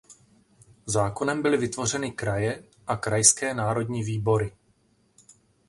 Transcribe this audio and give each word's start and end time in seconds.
Zákonem 0.85 1.41
byly 1.41 1.57
vytvořeny 1.57 2.11
kraje 2.11 2.63
a 2.87 2.95
krajské 2.95 3.53
národní 3.53 4.03
výbory. 4.03 4.51